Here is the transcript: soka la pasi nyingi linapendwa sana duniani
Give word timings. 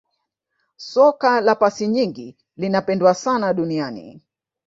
soka 0.77 1.41
la 1.41 1.55
pasi 1.55 1.87
nyingi 1.87 2.35
linapendwa 2.57 3.13
sana 3.13 3.53
duniani 3.53 4.21